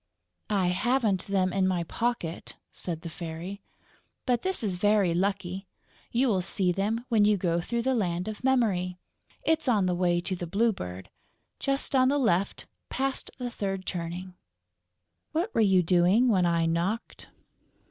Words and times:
"I 0.49 0.69
haven't 0.69 1.27
them 1.27 1.53
in 1.53 1.67
my 1.67 1.83
pocket," 1.83 2.55
said 2.71 3.01
the 3.01 3.07
Fairy. 3.09 3.61
"But 4.25 4.41
this 4.41 4.63
is 4.63 4.77
very 4.77 5.13
lucky; 5.13 5.67
you 6.11 6.27
will 6.27 6.41
see 6.41 6.71
them 6.71 7.05
when 7.09 7.23
you 7.23 7.37
go 7.37 7.61
through 7.61 7.83
the 7.83 7.93
Land 7.93 8.27
of 8.27 8.43
Memory. 8.43 8.97
It's 9.43 9.67
on 9.67 9.85
the 9.85 9.93
way 9.93 10.19
to 10.19 10.35
the 10.35 10.47
Blue 10.47 10.73
Bird, 10.73 11.11
just 11.59 11.95
on 11.95 12.07
the 12.07 12.17
left, 12.17 12.65
past 12.89 13.29
the 13.37 13.51
third 13.51 13.85
turning.... 13.85 14.33
What 15.33 15.53
were 15.53 15.61
you 15.61 15.83
doing 15.83 16.29
when 16.29 16.47
I 16.47 16.65
knocked?" 16.65 17.27